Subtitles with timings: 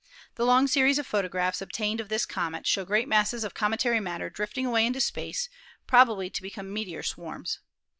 [0.33, 4.31] The long series of photographs obtained of this comet showed great masses of cometary matter
[4.31, 5.47] drifting away into space,
[5.85, 7.59] probably to become meteor swarms.